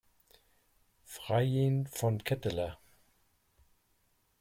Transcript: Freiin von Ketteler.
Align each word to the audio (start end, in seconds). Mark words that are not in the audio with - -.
Freiin 1.05 1.85
von 1.85 2.23
Ketteler. 2.23 2.79